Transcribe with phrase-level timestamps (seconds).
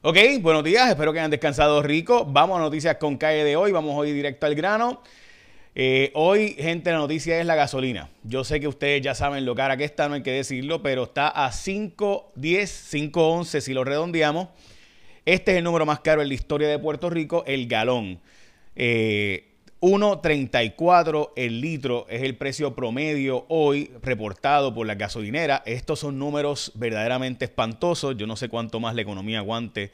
[0.00, 2.24] Ok, buenos días, espero que hayan descansado rico.
[2.24, 5.02] Vamos a noticias con calle de hoy, vamos hoy directo al grano.
[5.74, 8.08] Eh, hoy, gente, la noticia es la gasolina.
[8.22, 11.02] Yo sé que ustedes ya saben lo cara que está, no hay que decirlo, pero
[11.02, 14.50] está a 5.10, 5.11 si lo redondeamos.
[15.24, 18.20] Este es el número más caro en la historia de Puerto Rico, el galón.
[18.76, 19.48] Eh,
[19.80, 25.62] 1.34 el litro es el precio promedio hoy reportado por la gasolinera.
[25.66, 28.16] Estos son números verdaderamente espantosos.
[28.16, 29.92] Yo no sé cuánto más la economía aguante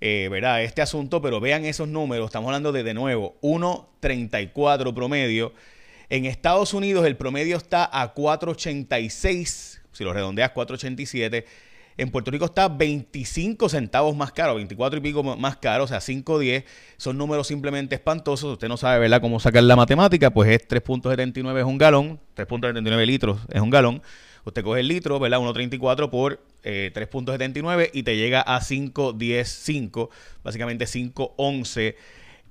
[0.00, 0.30] eh,
[0.62, 2.26] este asunto, pero vean esos números.
[2.26, 5.52] Estamos hablando de de nuevo 1.34 promedio.
[6.08, 11.44] En Estados Unidos el promedio está a 4.86, si lo redondeas 4.87
[11.96, 15.98] en Puerto Rico está 25 centavos más caro, 24 y pico más caro, o sea,
[15.98, 16.64] 5.10.
[16.96, 18.52] Son números simplemente espantosos.
[18.54, 23.06] Usted no sabe, ¿verdad?, cómo sacar la matemática, pues es 3.79 es un galón, 3.79
[23.06, 24.02] litros es un galón.
[24.44, 25.38] Usted coge el litro, ¿verdad?
[25.40, 30.08] 1.34 por 3.79 eh, y te llega a 5.10.5,
[30.44, 31.96] básicamente 5.11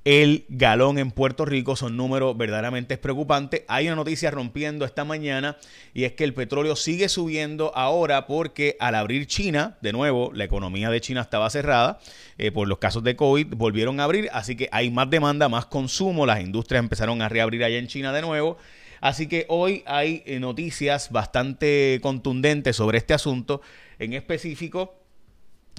[0.05, 1.75] el galón en Puerto Rico.
[1.75, 3.63] Son números verdaderamente preocupantes.
[3.67, 5.57] Hay una noticia rompiendo esta mañana
[5.93, 10.43] y es que el petróleo sigue subiendo ahora porque al abrir China, de nuevo, la
[10.43, 11.99] economía de China estaba cerrada
[12.37, 15.65] eh, por los casos de COVID, volvieron a abrir, así que hay más demanda, más
[15.65, 18.57] consumo, las industrias empezaron a reabrir allá en China de nuevo.
[19.01, 23.61] Así que hoy hay eh, noticias bastante contundentes sobre este asunto,
[23.99, 25.04] en específico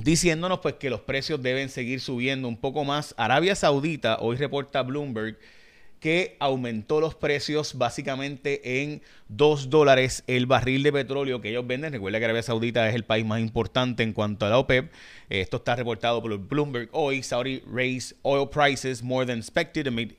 [0.02, 3.14] diciéndonos pues que los precios deben seguir subiendo un poco más.
[3.16, 5.38] Arabia Saudita, hoy reporta Bloomberg,
[6.00, 11.92] que aumentó los precios básicamente en 2 dólares el barril de petróleo que ellos venden.
[11.92, 14.92] Recuerda que Arabia Saudita es el país más importante en cuanto a la OPEP.
[15.30, 17.22] Esto está reportado por Bloomberg hoy.
[17.22, 20.12] Saudi raised oil prices more than expected amid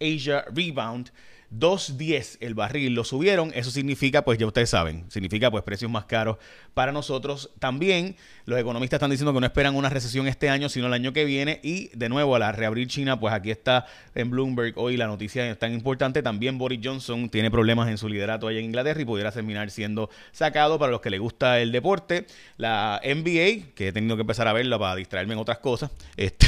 [0.00, 1.10] Asia rebound.
[1.50, 6.04] 2.10 el barril lo subieron, eso significa, pues ya ustedes saben, significa pues precios más
[6.04, 6.36] caros
[6.74, 7.50] para nosotros.
[7.58, 8.16] También
[8.48, 11.26] los economistas están diciendo que no esperan una recesión este año, sino el año que
[11.26, 11.60] viene.
[11.62, 13.84] Y de nuevo, a la reabrir China, pues aquí está
[14.14, 16.22] en Bloomberg hoy la noticia tan importante.
[16.22, 20.08] También Boris Johnson tiene problemas en su liderato allá en Inglaterra y pudiera terminar siendo
[20.32, 22.26] sacado para los que les gusta el deporte.
[22.56, 25.90] La NBA, que he tenido que empezar a verla para distraerme en otras cosas.
[26.16, 26.46] Este,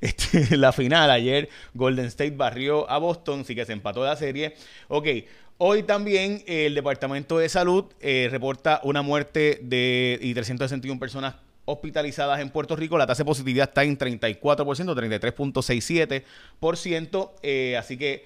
[0.00, 4.54] este, la final ayer, Golden State barrió a Boston, sí que se empató la serie
[4.88, 5.06] Ok,
[5.58, 11.36] hoy también el Departamento de Salud eh, reporta una muerte de y 361 personas
[11.66, 12.96] hospitalizadas en Puerto Rico.
[12.96, 17.30] La tasa de positividad está en 34%, 33.67%.
[17.42, 18.24] Eh, así que,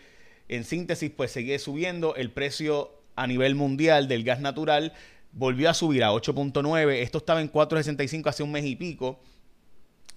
[0.49, 4.93] en síntesis, pues sigue subiendo el precio a nivel mundial del gas natural.
[5.33, 7.03] Volvió a subir a 8.9.
[7.03, 9.19] Esto estaba en 4.65 hace un mes y pico.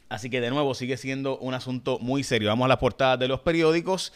[0.09, 2.49] Así que de nuevo sigue siendo un asunto muy serio.
[2.49, 4.13] Vamos a las portadas de los periódicos.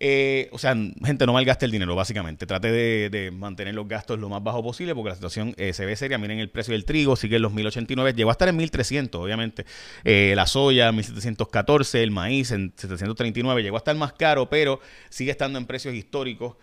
[0.00, 2.46] Eh, o sea, gente, no malgaste el dinero, básicamente.
[2.46, 5.96] Trate de, mantener los gastos lo más bajo posible porque la situación eh, se ve
[5.96, 6.18] seria.
[6.18, 9.64] Miren el precio del trigo, sigue en los 1089, llegó a estar en 1300, obviamente.
[10.04, 15.30] Eh, la soya, 1714, el maíz en 739, llegó a estar más caro, pero sigue
[15.30, 16.56] estando en precios históricos.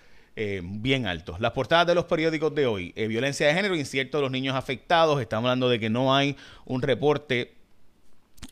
[0.64, 1.40] bien altos.
[1.40, 5.22] Las portadas de los periódicos de hoy, violencia de género, incierto de los niños afectados,
[5.22, 6.36] estamos hablando de que no hay
[6.66, 7.54] un reporte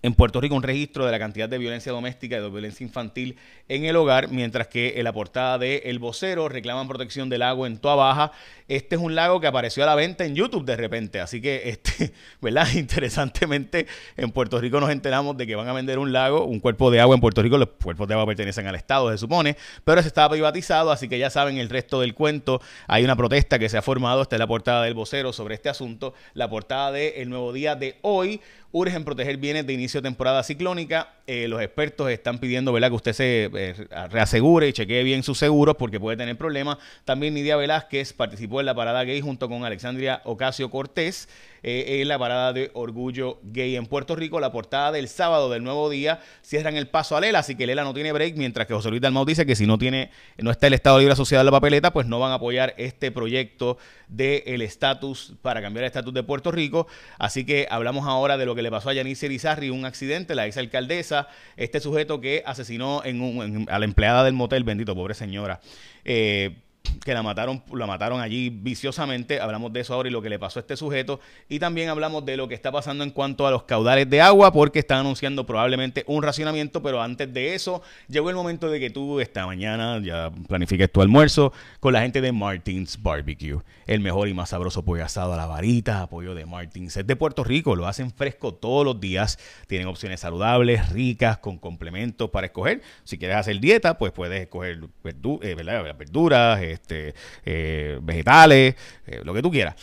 [0.03, 3.38] en Puerto Rico un registro de la cantidad de violencia doméstica y de violencia infantil
[3.69, 7.66] en el hogar, mientras que en la portada de El Vocero reclaman protección del lago
[7.66, 8.31] en Toa Baja.
[8.67, 11.69] Este es un lago que apareció a la venta en YouTube de repente, así que,
[11.69, 12.11] este,
[12.41, 12.67] ¿verdad?
[12.75, 16.91] Interesantemente, en Puerto Rico nos enteramos de que van a vender un lago, un cuerpo
[16.91, 19.55] de agua en Puerto Rico, los cuerpos de agua pertenecen al Estado, se supone,
[19.85, 22.61] pero se estaba privatizado, así que ya saben el resto del cuento.
[22.88, 25.69] Hay una protesta que se ha formado, esta es la portada del Vocero sobre este
[25.69, 28.41] asunto, la portada de El Nuevo Día de hoy
[28.73, 31.13] urgen proteger bienes de inicio de temporada ciclónica.
[31.28, 32.89] Eh, los expertos están pidiendo ¿verdad?
[32.89, 33.75] que usted se eh,
[34.09, 36.79] reasegure y chequee bien sus seguros porque puede tener problemas.
[37.06, 41.29] También Nidia Velázquez participó en la parada gay junto con Alexandria Ocasio Cortés
[41.61, 44.39] eh, en la parada de Orgullo Gay en Puerto Rico.
[44.39, 47.84] La portada del sábado del nuevo día cierran el paso a Lela, así que Lela
[47.84, 50.09] no tiene break, mientras que José Luis Dalmau dice que si no tiene,
[50.40, 53.11] no está el Estado Libre Asociado en la papeleta, pues no van a apoyar este
[53.11, 53.78] proyecto
[54.08, 56.87] del estatus para cambiar el estatus de Puerto Rico.
[57.17, 60.47] Así que hablamos ahora de lo que le pasó a Yanice Elizarri, un accidente, la
[60.47, 61.27] ex alcaldesa,
[61.57, 65.59] este sujeto que asesinó en a la empleada del motel, bendito, pobre señora.
[66.05, 66.55] Eh,
[67.03, 69.40] que la mataron, la mataron allí viciosamente.
[69.40, 71.19] Hablamos de eso ahora y lo que le pasó a este sujeto.
[71.49, 74.51] Y también hablamos de lo que está pasando en cuanto a los caudales de agua,
[74.51, 76.81] porque están anunciando probablemente un racionamiento.
[76.81, 81.01] Pero antes de eso, llegó el momento de que tú esta mañana ya planifiques tu
[81.01, 83.59] almuerzo con la gente de Martins Barbecue.
[83.85, 86.97] El mejor y más sabroso pollo asado a la varita, apoyo de Martins.
[86.97, 89.37] Es de Puerto Rico, lo hacen fresco todos los días.
[89.67, 92.81] Tienen opciones saludables, ricas, con complementos para escoger.
[93.03, 95.55] Si quieres hacer dieta, pues puedes escoger eh,
[95.97, 97.16] verduras, este,
[97.46, 98.76] eh, vegetales,
[99.08, 99.76] eh, lo que tú quieras.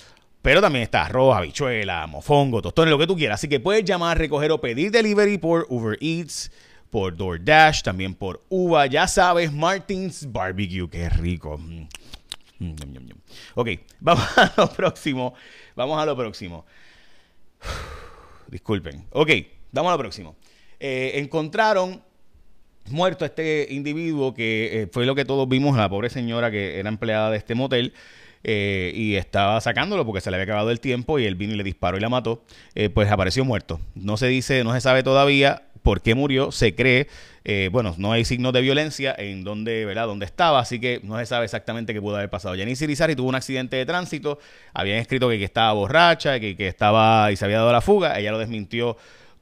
[0.43, 3.41] Pero también está arroz, habichuela, mofongo, tostones, lo que tú quieras.
[3.41, 6.51] Así que puedes llamar, recoger o pedir delivery por Uber Eats,
[6.91, 8.87] por DoorDash, también por Uva.
[8.87, 11.59] Ya sabes, Martins Barbecue, qué rico.
[11.59, 11.89] Mm.
[12.59, 12.75] Mm,
[13.55, 13.69] ok,
[14.01, 15.35] vamos a lo próximo.
[15.75, 16.67] Vamos a lo próximo.
[18.49, 19.07] Disculpen.
[19.13, 19.31] Ok,
[19.73, 20.37] vamos a lo próximo.
[20.79, 22.03] Eh, encontraron
[22.91, 26.89] muerto este individuo que eh, fue lo que todos vimos, la pobre señora que era
[26.89, 27.93] empleada de este motel.
[28.43, 31.57] Eh, y estaba sacándolo porque se le había acabado el tiempo y él vino y
[31.57, 32.43] le disparó y la mató,
[32.95, 33.81] pues apareció muerto.
[33.95, 37.09] No se dice, no se sabe todavía por qué murió, se cree,
[37.71, 40.07] bueno, no hay signos de violencia en donde, ¿verdad?
[40.07, 42.57] Donde estaba, así que no se sabe exactamente qué pudo haber pasado.
[42.57, 44.39] Janice Irizarry tuvo un accidente de tránsito,
[44.73, 48.19] habían escrito que, que estaba borracha, que, que estaba y se había dado la fuga,
[48.19, 48.97] ella lo desmintió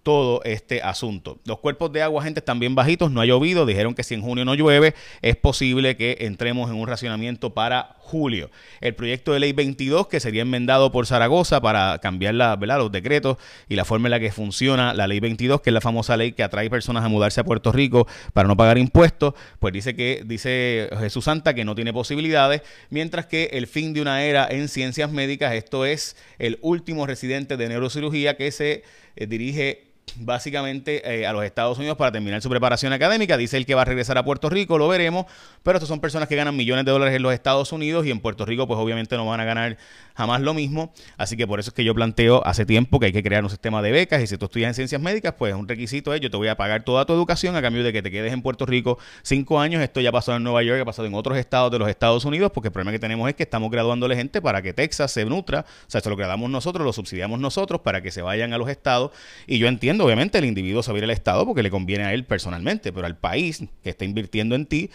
[0.09, 1.39] todo este asunto.
[1.45, 4.23] Los cuerpos de agua, gente, están bien bajitos, no ha llovido, dijeron que si en
[4.23, 8.51] junio no llueve, es posible que entremos en un racionamiento para julio.
[8.81, 12.79] El proyecto de ley 22, que sería enmendado por Zaragoza para cambiar la, ¿verdad?
[12.79, 13.37] los decretos
[13.69, 16.33] y la forma en la que funciona la ley 22, que es la famosa ley
[16.33, 20.23] que atrae personas a mudarse a Puerto Rico para no pagar impuestos, pues dice que,
[20.25, 24.69] dice Jesús Santa, que no tiene posibilidades, mientras que el fin de una era en
[24.69, 28.85] ciencias médicas, esto es el último residente de neurocirugía que se
[29.17, 33.37] eh, dirige básicamente eh, a los Estados Unidos para terminar su preparación académica.
[33.37, 35.27] Dice él que va a regresar a Puerto Rico, lo veremos,
[35.63, 38.21] pero estos son personas que ganan millones de dólares en los Estados Unidos y en
[38.21, 39.77] Puerto Rico pues obviamente no van a ganar
[40.15, 40.93] jamás lo mismo.
[41.17, 43.51] Así que por eso es que yo planteo hace tiempo que hay que crear un
[43.51, 46.31] sistema de becas y si tú estudias en ciencias médicas, pues un requisito es yo
[46.31, 48.67] te voy a pagar toda tu educación a cambio de que te quedes en Puerto
[48.67, 49.83] Rico cinco años.
[49.83, 52.51] Esto ya pasó en Nueva York, ha pasado en otros estados de los Estados Unidos,
[52.53, 55.61] porque el problema que tenemos es que estamos graduándole gente para que Texas se nutra.
[55.61, 58.69] O sea, esto lo graduamos nosotros, lo subsidiamos nosotros para que se vayan a los
[58.69, 59.13] estados.
[59.47, 62.05] Y yo entiendo, obviamente, el individuo se va a ir al estado porque le conviene
[62.05, 64.91] a él personalmente, pero al país que está invirtiendo en ti,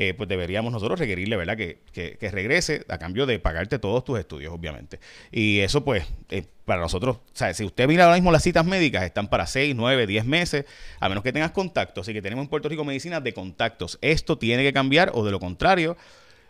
[0.00, 1.56] eh, pues deberíamos nosotros requerirle, ¿verdad?
[1.56, 5.00] Que, que, regrese a cambio de pagarte todos tus estudios, obviamente.
[5.32, 8.64] Y eso, pues, eh, para nosotros, o sea, si usted mira ahora mismo las citas
[8.64, 10.66] médicas, están para 6, 9, 10 meses,
[11.00, 12.06] a menos que tengas contactos.
[12.06, 13.98] Así que tenemos en Puerto Rico medicina de contactos.
[14.00, 15.96] Esto tiene que cambiar o de lo contrario,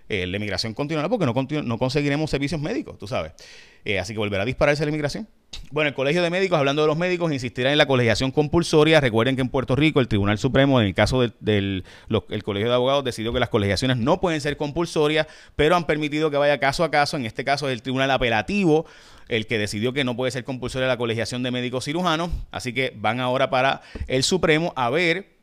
[0.09, 3.33] eh, la inmigración continuará porque no, conseguiremos servicios médicos, tú sabes.
[3.85, 5.29] Eh, así que volverá a dispararse la inmigración.
[5.71, 9.01] Bueno, el Colegio de Médicos, hablando de los médicos, insistirá en la colegiación compulsoria.
[9.01, 11.85] Recuerden que en Puerto Rico el Tribunal Supremo, en el caso del,
[12.45, 15.27] Colegio de Abogados, decidió que las colegiaciones no pueden ser compulsorias,
[15.57, 17.17] pero han permitido que vaya caso a caso.
[17.17, 18.87] En este caso es el Tribunal Apelativo
[19.29, 22.31] el que decidió que no puede ser compulsoria la colegiación de médicos cirujanos.
[22.51, 25.37] Así que van ahora para el Supremo a ver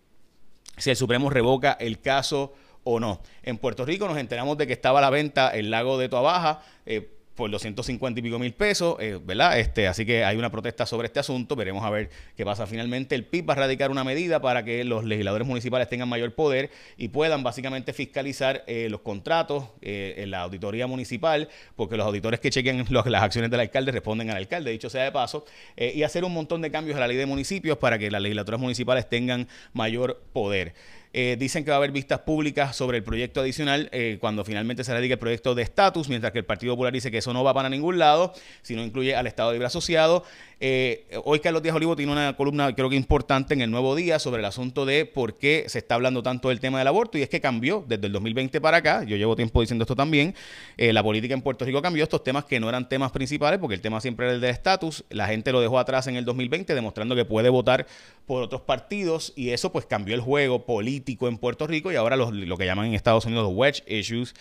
[0.77, 2.53] si el Supremo revoca el caso
[2.85, 3.21] o no.
[3.43, 6.61] En Puerto Rico nos enteramos de que estaba a la venta el lago de Toabaja.
[6.85, 9.59] Eh, por los 150 y pico mil pesos, eh, ¿verdad?
[9.59, 12.65] Este, así que hay una protesta sobre este asunto, veremos a ver qué pasa.
[12.65, 16.33] Finalmente el PIB va a radicar una medida para que los legisladores municipales tengan mayor
[16.33, 22.39] poder y puedan básicamente fiscalizar eh, los contratos en la auditoría municipal, porque los auditores
[22.39, 25.43] que chequen las acciones del alcalde responden al alcalde, dicho sea de paso,
[25.75, 28.61] y hacer un montón de cambios a la ley de municipios para que las legislaturas
[28.61, 30.73] municipales tengan mayor poder.
[31.17, 34.83] Eh, dicen que va a haber vistas públicas sobre el proyecto adicional eh, cuando finalmente
[34.83, 37.41] se radique el proyecto de estatus, mientras que el Partido Popular dice que eso no
[37.41, 40.25] va para ningún lado, si no incluye al Estado Libre Asociado.
[40.59, 44.19] Eh, hoy Carlos Díaz Olivo tiene una columna creo que importante en el Nuevo Día
[44.19, 47.21] sobre el asunto de por qué se está hablando tanto del tema del aborto y
[47.21, 50.35] es que cambió desde el 2020 para acá, yo llevo tiempo diciendo esto también,
[50.77, 52.03] la política en Puerto Rico cambió.
[52.03, 55.05] Estos temas que no eran temas principales porque el tema siempre era el del estatus,
[55.09, 57.87] la gente lo dejó atrás en el 2020 demostrando que puede votar
[58.25, 62.15] por otros partidos y eso pues cambió el juego político en Puerto Rico y ahora
[62.15, 64.33] lo que llaman en Estados Unidos wedge issues,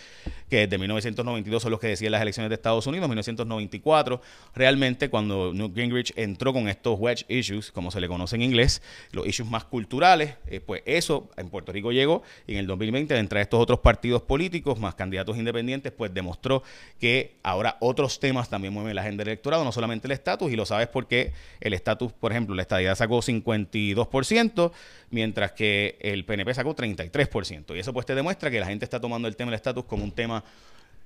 [0.49, 4.21] que desde 1992 son los que decían las elecciones de Estados Unidos, 1994,
[4.55, 8.81] realmente cuando Newt Gingrich entró con estos wedge issues, como se le conoce en inglés,
[9.11, 13.17] los issues más culturales, eh, pues eso en Puerto Rico llegó y en el 2020,
[13.17, 16.63] entre estos otros partidos políticos, más candidatos independientes, pues demostró
[16.99, 20.55] que ahora otros temas también mueven la agenda del electorado, no solamente el estatus, y
[20.55, 24.71] lo sabes porque el estatus, por ejemplo, la estadía sacó 52%,
[25.11, 27.75] mientras que el PNP sacó 33%.
[27.75, 30.03] Y eso pues te demuestra que la gente está tomando el tema del estatus como
[30.03, 30.43] un tema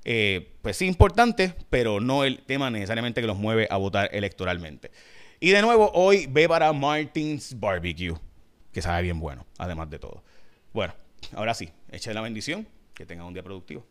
[0.06, 4.92] eh, pues sí importante, pero no el tema necesariamente que los mueve a votar electoralmente.
[5.40, 8.16] Y de nuevo, hoy ve para Martins Barbecue,
[8.72, 10.24] que sabe bien bueno, además de todo.
[10.74, 10.94] Bueno,
[11.34, 13.86] ahora sí, eche la bendición, que tengan un día productivo.